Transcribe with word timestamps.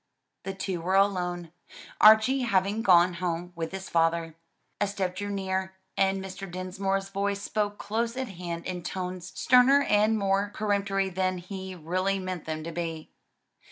The 0.45 0.55
two 0.55 0.81
were 0.81 0.95
alone, 0.95 1.51
Archie 1.99 2.39
having 2.39 2.81
gone 2.81 3.13
home 3.21 3.53
with 3.55 3.71
his 3.71 3.87
father. 3.87 4.35
A 4.79 4.87
step 4.87 5.15
drew 5.15 5.29
near, 5.29 5.75
and 5.95 6.25
Mr. 6.25 6.49
Dinsmore's 6.49 7.09
voice 7.09 7.43
spoke 7.43 7.77
close 7.77 8.17
at 8.17 8.29
hand 8.29 8.65
in 8.65 8.81
tones 8.81 9.31
sterner 9.39 9.83
and 9.83 10.17
more 10.17 10.49
peremptory 10.55 11.09
than 11.09 11.37
he 11.37 11.75
really 11.75 12.17
meant 12.17 12.45
them 12.45 12.63
to 12.63 12.71
be. 12.71 13.11